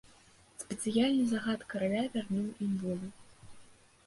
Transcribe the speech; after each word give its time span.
Спецыяльны 0.63 1.25
загад 1.33 1.61
караля 1.75 2.01
вярнуў 2.17 2.47
ім 2.67 2.73
волю. 2.87 3.09